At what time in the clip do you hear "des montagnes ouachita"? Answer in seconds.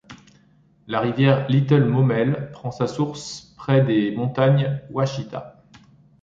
3.83-5.63